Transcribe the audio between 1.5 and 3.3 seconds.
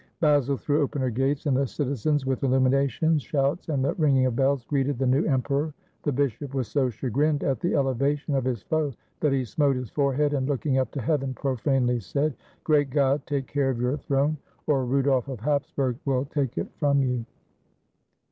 the citizens, with illuminations,